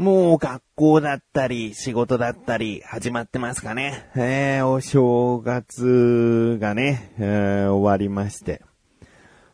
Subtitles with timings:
[0.00, 4.08] もう学校だったり仕事だったり始まってますかね。
[4.16, 8.62] えー、お正月がね、えー、終わりまして。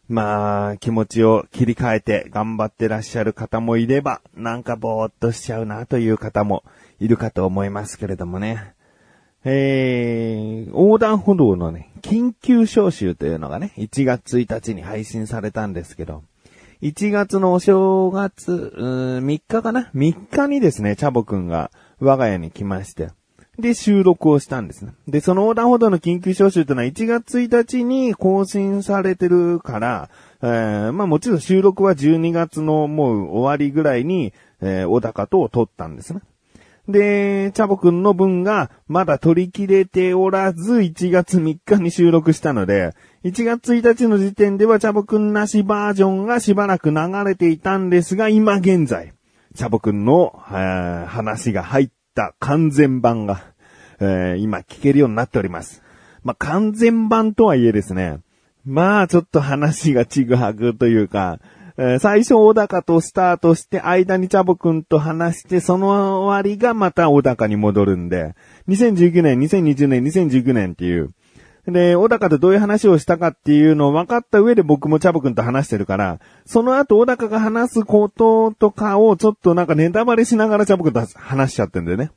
[0.08, 6.62] まあ、気持ちを切り替えて頑張ってらっしゃる方もいれば、なんかぼーっとしちゃうなという方も
[7.00, 8.72] いるかと思いますけれどもね。
[9.44, 16.22] えー、横断歩道のね、緊急招集というのがね、1月1日に配信されたんですけど、
[16.82, 23.08] 1月のお正月、うーん3日かな ?3 日にですね、チャボくんが我が家に来まして、
[23.58, 24.92] で、収録をしたんですね。
[25.08, 30.10] で、その横断歩道の緊急招集というのは1月1日に更新されてるから、
[30.42, 36.20] えー、まあもちろん収録は12月のもう終わりぐらいに、えー、小高と撮ったんですね。
[36.88, 49.12] で、チャボくんの分がまだ取り切れておらず、1月3日に収録したので、1月1日の時点ではチャボくんなしバージョンがしばらく流れていたんですが、今現在、
[49.54, 53.42] チャボくんの、話が入った完全版が、
[53.98, 55.82] えー今聞けるようになっております。
[56.22, 58.20] まあ、完全版とはいえですね、
[58.64, 61.40] まあ、ちょっと話がちぐはぐというか、
[61.78, 68.34] えー最初小高とスタートして、間にチャボくんと話して、その終わりがまた小高に戻るんで、
[68.68, 71.10] 2019年、2020年、2019年っていう、
[71.66, 82.10] で、小高とどういう話をしたかっていうのを分かった上で僕もチャボくんと話してるから、その後小高が話すこととかをちょっとなんかネタバレしながらチャボくんと話しちゃってんだよね。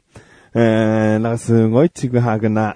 [0.53, 2.75] えー、なんかすごいちぐはぐな、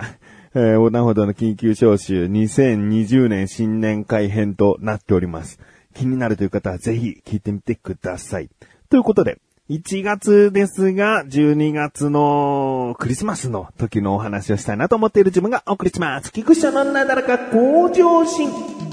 [0.55, 5.59] えー、横断歩道の緊急招集2020年新年会編となっております。
[5.93, 8.49] 気になるという方はぜひ聞いてみてください。
[8.89, 16.31] ということで、1月ですが、12月のクリスマスの時のお話をしたいなと思っている自分がお送りします。
[16.33, 18.92] 菊池のなだらか向上心。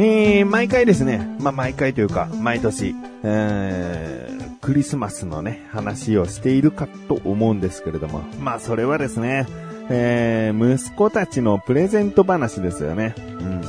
[0.00, 2.94] えー、毎回ですね、まあ、毎回というか、毎年、
[3.24, 9.48] えー、クリスマスのね、話をしているかと思うんですけれども、まあ、それはですね、
[9.90, 13.12] えー、息子たちのプレゼント話ですよね。
[13.18, 13.62] うん。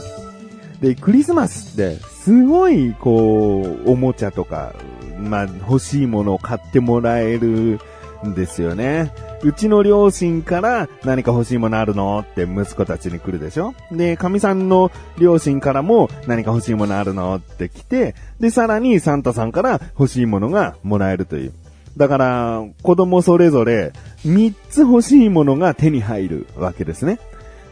[0.81, 4.75] で、クリスマスって、すごい、こう、おもちゃとか、
[5.17, 7.79] まあ、欲しいものを買ってもらえる
[8.23, 9.11] ですよね。
[9.43, 13.73] うちの両親から何か欲しいものあるのって息子たちに来るでしょ？
[13.91, 21.53] で、神さんの両親からも何か欲しいものあるのって来て、で、さらにサンタさんから欲しいものがもらえるという。
[21.97, 23.93] だから、子供それぞれ
[24.25, 27.19] 3つ欲しいものが手に入るわけですね。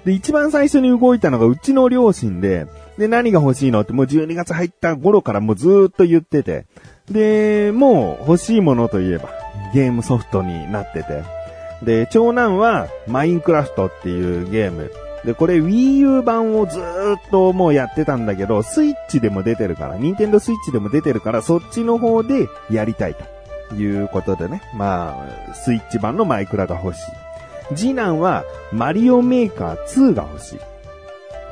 [0.05, 6.65] で、一番最初に動いたのがうちの両親で、で、何が欲しいのってもう12月入った頃からもうずっと言ってて、
[7.11, 9.29] で、もう欲しいものといえば
[9.73, 11.23] ゲームソフトになってて、
[11.83, 14.91] で、長男はマインクラフトっていうゲーム。
[15.25, 23.15] で、これ Wii U 版をずーっともうやってたんだけど、スイッチでも出てるから、ニンテンドスイッチでも出てるから、そっちの方でやりたい
[23.69, 24.61] ということでね。
[24.73, 27.01] まあ、スイッチ版のマイクラが欲しい。
[27.75, 30.59] 次男はマリオメーカー2が欲しい。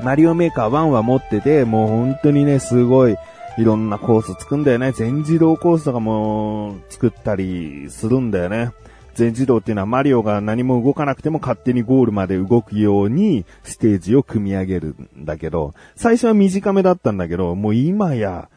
[0.01, 3.17] マリオメーカー1は持ってて、もう本当にね、すごい、
[3.57, 4.91] いろんなコース作んだよね。
[4.91, 8.71] 全自動コースとかも作ったりするんだよね。
[9.13, 18.49] 全自動っていうのはマリオが何も動かなくても勝手にゴールまで動くようにステージを組み上げるんだけど、最初は短めだったんだけど、もう今や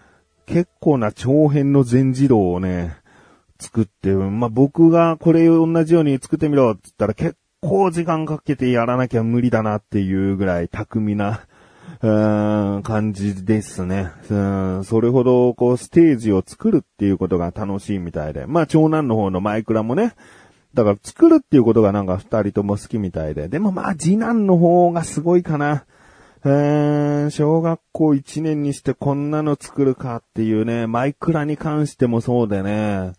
[0.47, 2.97] 結構な長編の全自動をね、
[3.61, 11.47] 作って、まあ、僕がこれを同じように作ってみろって言ったら結構時間かけてやらなきゃ無理だなっていうぐらい巧みな、
[12.01, 14.13] うーん感じですね。
[14.31, 18.47] うんそれほど、こう、ステージを作るっていうことが楽しいみたいで。
[18.47, 20.15] まあ、長男の方のマイクラもね、
[20.75, 23.49] だから作るっていうことがなんか二人とも好きみたいで。
[23.49, 25.85] でもまあ、次男の方がすごいかな。
[26.45, 33.13] えー、小学校1年にしてこんなの作るかっていうね、マイクラに関してもそうでね。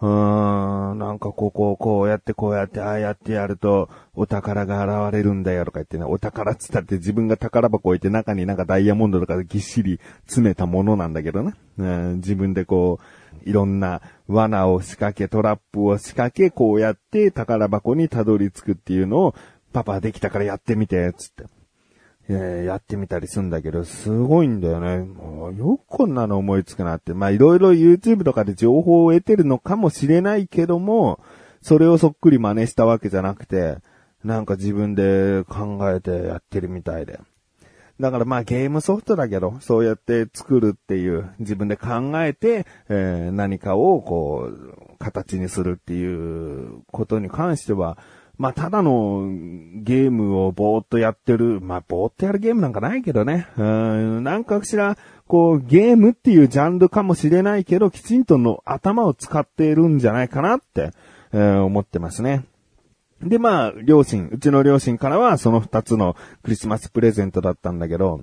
[0.00, 11.54] うーん、なんかここをこうやってこうやってああやってやるとお宝が現れるんだよとか言ってね、お宝っつったって自分が宝箱置いて中になんかダイヤモンドとかぎっしり詰めたものなんだけどね。
[11.78, 19.34] うん自分でこう、いろんな罠を仕掛け、トラップを仕掛け、こうやって宝箱にたどり着くっていうのを、
[19.72, 21.44] パパできたからやってみて、つって。
[22.28, 24.98] えーやってみたりするんだけど、すごいんだよね。
[24.98, 27.14] もうよくこんなの思いつくなって。
[27.14, 31.20] まあ、いろいろ YouTube とかで情報を得てるのかもしれないけども、
[31.62, 33.78] それをそっくり真似したわけじゃなくて、
[34.24, 37.20] なんか自分で考えてやってるみたいで。
[37.98, 47.98] だからまあゲームソフトだけど、そうやって作るっていう、自分で考えて、えー何かをこう、形にするっていうことに関しては、
[48.38, 49.22] まあ、ただの
[49.74, 53.48] ゲームをぼーっとやってる、まあ、ぼーっとやるゲームなんかないけどね。
[53.56, 60.90] うん、なんかしら、こう、ゲームっていうジャンルかもしれないけど、きちんとの頭を使っているんじゃないかなって、
[61.32, 62.44] えー、思ってますね。
[63.22, 68.20] で、まあ、両親、うちの両親からはその二つのクリスマスプレゼントだったんだけど、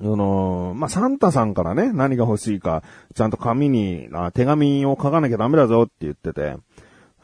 [0.00, 2.82] あのまあ、サンタさんからね、何が欲しいか、
[3.14, 6.56] ちゃんと紙に、あ手紙を書かなきゃダメだぞって言ってて、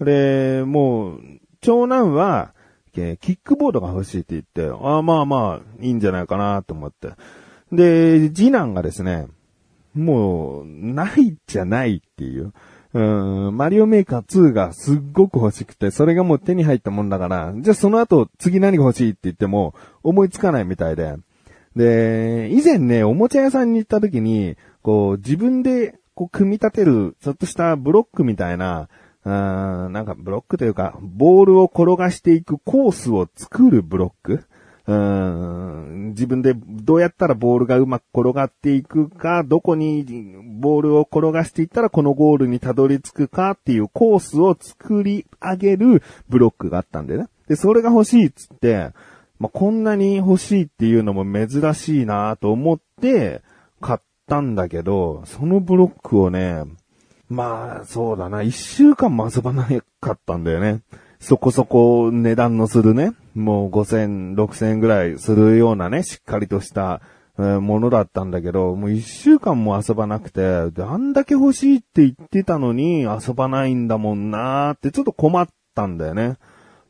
[0.00, 1.20] で、もう、
[1.60, 2.52] 長男は、
[2.92, 7.10] キックボードが欲しいって言って、ああまあまあ、いいんじゃないかなと思って。
[7.72, 9.28] で、次男がですね、
[9.94, 12.52] もう、ないじゃないっていう。
[12.92, 21.14] うん、マリオメーカー2がすっごく欲しくて、それがもう手に入ったもんだから、じゃあその後次何が欲しいって言っても思いつかないみたいで。
[21.76, 28.88] で、以前ね、おもちゃ屋さんに行った時に、こう自分でこう組み立てるちょっとしたブロックみたいな、
[29.24, 34.44] なんかブロックというか、ボールを転がしていくコースを作るブロック
[34.86, 40.04] うーん自分でどうやったらボールがうまく転がっていくか、どこに
[40.60, 47.26] ボールを転がしていったらこのゴールにたどり着くかっていうコースを作り上げるブロックがあったんでね。
[47.46, 48.90] で、それが欲しいっつって、
[49.38, 53.42] まあ、こんなに欲しいっていうのも珍しいなと思って
[53.80, 56.64] 買ったんだけど、そのブロックをね、
[57.30, 58.42] まあ、そうだな。
[58.42, 59.66] 一週間も遊ばな
[60.00, 60.82] かったんだよね。
[61.20, 63.12] そこそこ値段のするね。
[63.34, 67.00] もう5000、6000ぐらいするようなね、しっかりとした、
[67.38, 76.36] え、ものだったんだけど、もう一週間も遊ばなくて、で、あんだけ欲しいって言ってたのに遊ばないんだもんなーってちょっと困ったんだよね。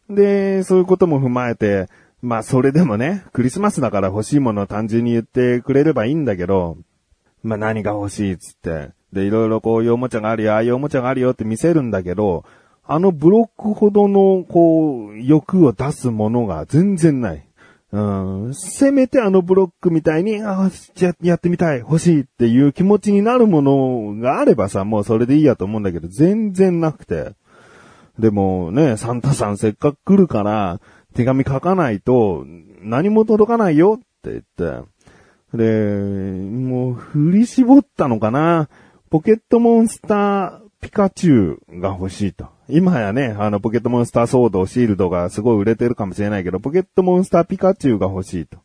[0.09, 1.89] で、そういうことも踏まえて、
[2.23, 6.79] まあそれでもね、クリスマスだから欲しいものを単純に言ってくれればいいんだけど、
[7.43, 12.45] まあ何が欲しいっつって、で、いろいろこういうおもちゃがあるよ、ああいうおもちゃがあるよって見せるんだけど、
[12.85, 17.45] あのブロックほどの、こう、欲を出すものが全然ない。
[17.93, 18.01] う
[18.51, 20.71] ん、せめてあのブロックみたいに、ああ、
[21.23, 27.33] やってみたい、欲しいっていう気持ちになるものがあればさ、もうそれでいいやと思うんだけど、全然なくて。
[28.19, 30.81] でもね、サンタさんせっかく来るから、
[31.15, 32.45] 手紙書かないと、
[32.81, 34.43] 何も届かないよって言っ
[34.83, 34.89] て。
[35.57, 38.69] で、もう振り絞ったのかな。
[39.11, 42.47] ポケットモンスターピカチュウが欲しいと。
[42.69, 48.59] 今やね、あの、ポケットモンスターソード、シールドがすごい売れてるかもしれないけど、ポケットモンスターピカチュウが欲しいと。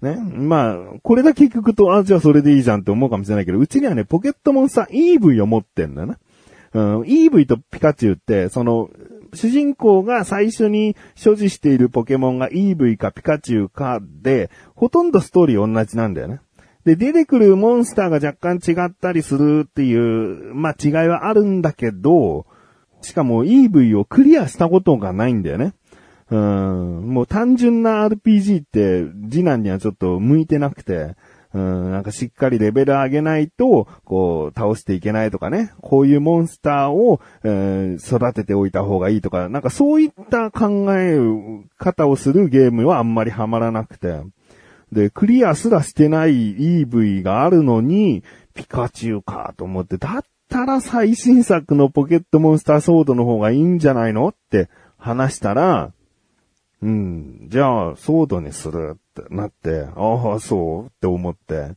[0.00, 0.16] ね。
[0.16, 6.16] まあ、これだけ聞くと、あ、じゃあそれでいいじゃんって思うかもしれないけど、うちにはね、ポケットモンスター EV を持ってんだよね。
[6.72, 8.88] うん、EV とピカチュウって、その、
[9.34, 16.40] 主人公が最初に所持しているポケモンが EV かピカチュウかで、ほとんどストーリー同じなんだよね。
[16.84, 22.46] で、出てくるモンスターが若干違ったりするっていう、まあ、違いはあるんだけど、
[23.00, 25.74] しかも EV をクリアしたことがないんだよね。
[26.30, 31.16] うん、もう単純な RPG って次男にはちょっと向いてなくて、
[31.52, 35.72] うん、なんかしっかりレベル上げないと、こう、倒していけないとかね。
[35.80, 41.16] こういうモンスターを、えー、育てておいた方がいいとか、なんかそういった考え
[41.78, 44.20] 方をするゲームはあんまりハマらなくて。
[44.94, 48.22] で、クリアすらしてない EV があるのに、
[48.54, 55.92] ピカチュウかと思って、だったら最新作のポケットモンスターソードの方がいいんじゃないのって話したら、
[56.80, 61.76] うん、じゃあ、ソードにするってなって、ああ、そうって思って。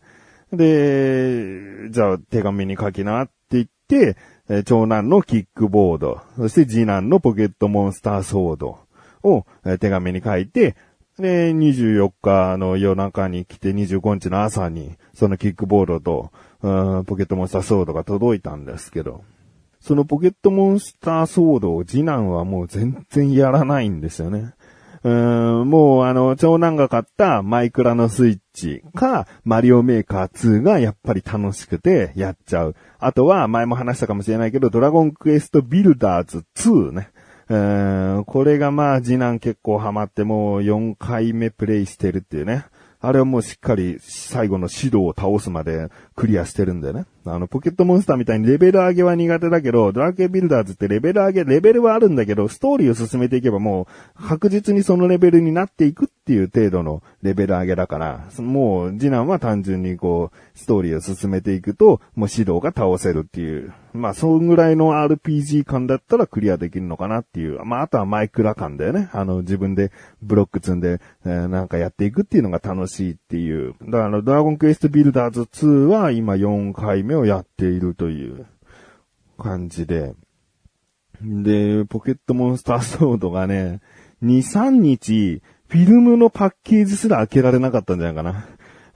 [0.54, 4.18] で、じゃあ手紙に書きなって言って、
[4.50, 8.80] え長男のキックボード、そして次男のポケットモンスターソード
[9.24, 9.46] を、
[9.80, 10.76] 手紙に書いて、
[11.20, 16.32] で、24日の夜中に来て25日の朝に、そのキックボードと、
[16.62, 19.24] うん、ポケットモンスターソードが届いたんですけど、
[19.80, 24.54] そのポケットモンスターソードを次男はもう全然やらないんですよね。
[25.04, 32.76] うん、もうあの、長男が買ったマイクラのスイッチか、マリオメーカー2がやっぱり楽しくてやっちゃう。
[33.00, 37.10] あとは、前も話したかもしれないけど、ドラゴンクエストビルダーズ2ね。
[37.50, 42.66] えー、これがまあ次男結構ハマってもう4回目プレイしてるっていうね。
[43.00, 47.06] あれはもうしっかり最後の指導を倒すまでクリアしてるんだよね。
[47.34, 53.88] あの、ポケットモンスターみたいにレベル上げは苦手だけど、ドラクエビルダーズってレベル上げ、レベルはあるんだけど、ストーリーを進めていけばも
[54.20, 63.74] う確実にそのレベルになっていくっていう程度のレベル上げだから、もう次男は単純にこう、ストーリーを進めていくと、もう指導が倒せるっていう。
[63.94, 67.64] まあ、そんぐらいの RPG 感だったらクリアできるのかなっていう。
[67.66, 69.10] まあ、あとはマイクラ感だよね。
[69.12, 69.92] あの、自分で
[70.22, 73.74] ブロック積んで、えー、なんかやっていくっていうのが楽しいっていう。
[73.82, 78.46] だから、ドラゴンクエストビルダーズ2は今4回目をやっているという
[79.38, 80.14] 感じで。
[81.22, 83.82] で、ポケットモンスターソードがね、
[84.24, 88.46] 2、3日、フィルムのパッケージすら開けられなかったんじゃないかな。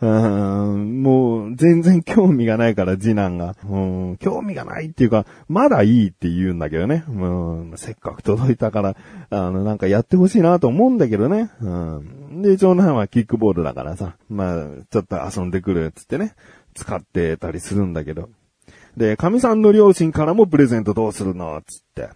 [0.01, 3.55] うんもう、全然興味がないから、次男が。
[3.63, 3.79] う
[4.13, 7.03] ん、興味がないっていうか、まだいいって言うんだけどね。
[7.07, 8.95] うん、せっかく届いたから、
[9.29, 11.51] あの、なんかやってほしいなと思うんだけどね。
[11.61, 12.41] うん。
[12.41, 16.33] で、長男はキックボールだからさ、まあ、ちょっと遊んでくるっつってね、
[16.73, 18.29] 使ってたりするんだけど。
[18.97, 21.61] で、神さんの両親からもプレゼントどうするの？
[21.65, 22.09] つって。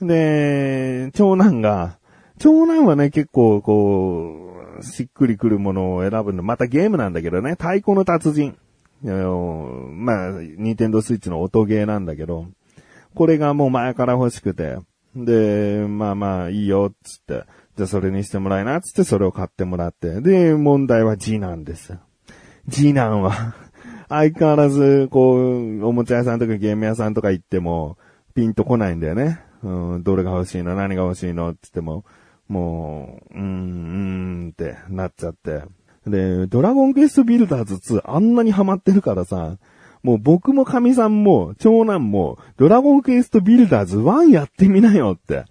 [0.00, 1.98] で、長男が、
[2.38, 6.42] 長男はね、結構、こう、しっくりくるものを選ぶの。
[6.42, 8.56] またゲームなんだけどね、太鼓の達人。
[9.02, 12.46] まあ、ニンテンドスイッチの音ゲーなんだけど、
[13.14, 14.78] これがもう前から欲しくて、
[15.14, 17.44] で、まあまあ、いいよ、つって、
[17.76, 21.96] じゃあそれにしてもらいな、つってそれを買ってもらって、で、問題は次男です。
[22.70, 23.54] 次男は
[24.08, 27.96] 相変わらず、こう、おもちゃ屋さんとかゲーム屋さんとか行っても、
[28.34, 29.40] ピンとこないんだよね。
[29.62, 32.04] うん、どれが欲しいの何が欲しいのって言っても、
[32.48, 35.62] もう、うーん、うーんってなっちゃって。
[36.06, 39.56] で、ドラゴンクエストビルダーズ2あんなにハマってるからさ、
[40.02, 45.46] もう僕も神さんも長男もドラゴンクエストビルダーズ1やってみなよって。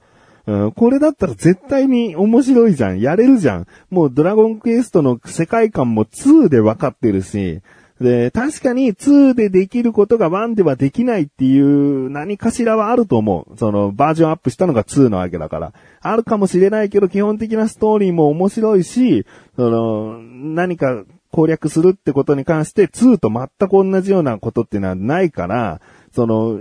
[0.46, 3.00] うん、これだったら絶対に面白いじゃん。
[3.00, 3.68] やれるじゃん。
[3.90, 7.62] もうドラゴンクエストの世界観も2で分かってるし、
[8.02, 13.58] で、確かに2でできることが1ではできないっていう何かしらはあると思う。
[13.58, 15.74] そのバージョンアップしたのが2なわけだから。
[16.02, 25.82] あるかもしれないけど基本的なストーリーも面白いし、その、何か攻略するってことに関して2と全く同じようなことっていうのはないから、
[26.14, 26.60] その、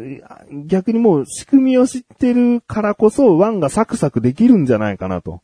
[0.67, 5.41] 逆にもう仕組みを知ってるからこそ1がサクサクできるんじゃないかなと。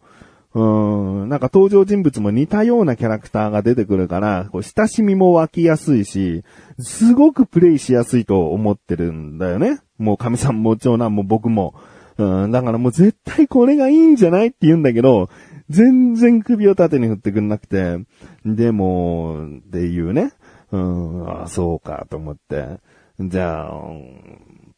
[0.59, 6.43] うん、なんか登場人物も似たようなキャラクターが出てくるから、こう親しみも湧きやすいし、
[6.81, 9.79] すごくプレイしやすいと思ってるんだよね。
[9.99, 11.75] もう神さんも長男も僕も。
[12.17, 15.31] うん、だからもう絶対これがいいんじゃないって言うんだけど、
[15.71, 17.99] 全然首を縦に振ってくんなくて、
[18.45, 20.33] でも、っていうね。
[20.73, 22.81] うん、あそうかと思って。
[23.21, 23.73] じゃあ、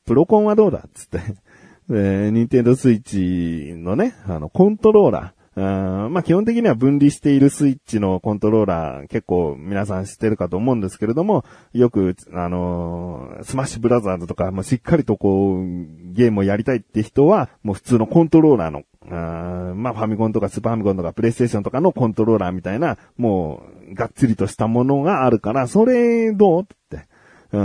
[0.04, 1.20] プロコンはどうだっつって。
[1.92, 6.08] えニンテンドスイッチのね、あの、コントローラーー。
[6.08, 15.64] まあ基本的には分離しているスイッチのコントローラー結構皆さん知ってるかと思うんですけれども、よく、あのー、スマッシュブラザーズとか、もうしっかりとこう、
[16.12, 27.09] ゲームをやりたいって人は、もう普通のコントローラーの、あまあファミコンとかスーパーファミコンとかプレイステーションとかのコントローラーみたいな、もう、がっつりとしたものがあるから、それどうって。
[27.52, 27.58] う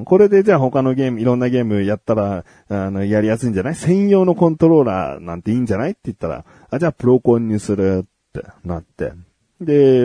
[0.00, 0.04] ん。
[0.04, 3.74] これでじゃあ他のゲーム、いろんなゲームやったら、あの、やりやすいんじゃない？
[3.74, 5.92] 専用のコントローラーなんていいんじゃない？
[5.92, 9.12] って言ったら、あ、じゃあプロコンにするってなって。
[9.60, 10.02] で、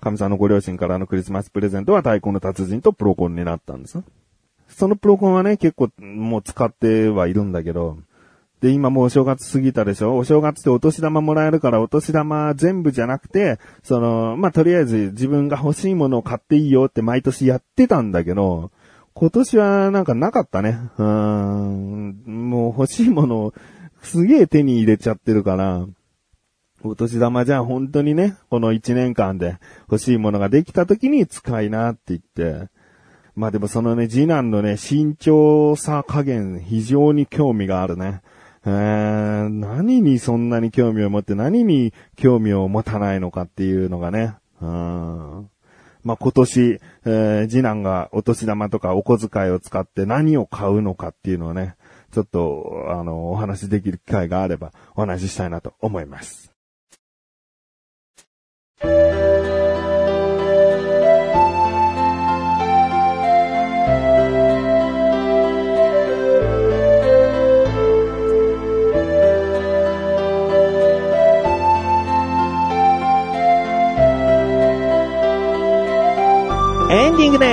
[0.00, 4.02] 神さんのご両親からのクリスマスプレゼントは太鼓の達人とプロコンになったんです。
[4.68, 7.98] そのプロコンはね、結構もう使ってはいるんだけど、
[8.64, 10.16] で、今もうお正月過ぎたでしょ？
[10.16, 18.70] お正月ってお年玉もらえるからお年玉全部じゃなくて、その、まあ、とりあえず自分が欲しいものを買っていいよって毎年やってたんだけど、
[19.12, 20.78] 今年はなんかなかったね。
[20.96, 23.54] うん、もう欲しいものを
[24.00, 25.84] すげえ手に入れちゃってるから、
[26.82, 29.58] お年玉じゃあ本当にね、この1年間で
[29.90, 32.70] 欲しいものができた時に使いなって言って、
[33.36, 38.22] まあでもそのね、次男のね、慎重さ加減非常に興味があるね。
[38.66, 44.34] えー、何にそんなに興味を持って何に興味を持たないのかっていうのがね。
[44.60, 45.50] うん。
[46.02, 51.76] まあ、今年、えー、次男がお年玉とかお小遣いを使って何を買うのかっていうのをね、
[52.12, 56.53] ちょっと、あの、お話しできる機会があればお話ししたいなと思います。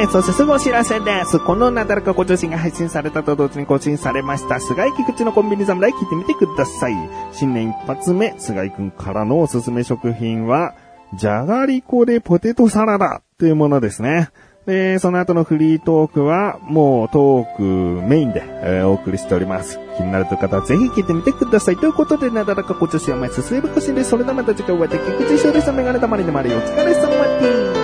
[0.02, 0.14] です。
[0.14, 1.40] そしてすぐお知らせです。
[1.40, 6.94] このなだらかご女子が配信されたと同時に更新されました、菅井菊池のコンビニ侍聞いてみてください。
[7.32, 10.74] 新年一発目、菅井くんからのおすすめ食品は、
[11.14, 14.30] じゃがりこでポテトサラダというものですね。
[14.66, 19.80] で、その後のフリートークは、もうトークメインで、えー、お送りしております。
[19.98, 21.78] 気になるという方はぜひ聞いてみてください。
[21.78, 25.72] ということで、なだらかご女子は前進めばこしです、それではまた次回お会いできくちしょうでした。
[25.72, 27.08] メガネたまりのまりお疲れ様
[27.40, 27.81] です。